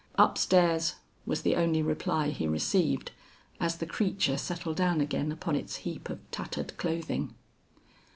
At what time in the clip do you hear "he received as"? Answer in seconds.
2.31-3.77